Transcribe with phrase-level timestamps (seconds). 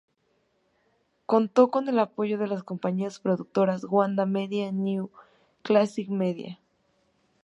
[1.27, 5.11] Contó con el apoyo de las compañías productoras "Wanda Media" y "New
[5.61, 6.57] Classics Media".